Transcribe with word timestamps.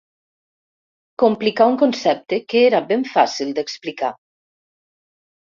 Complicar 1.23 1.67
un 1.73 1.77
concepte 1.83 2.39
que 2.53 2.63
era 2.71 2.81
ben 2.93 3.05
fàcil 3.13 3.55
d'explicar. 3.61 4.11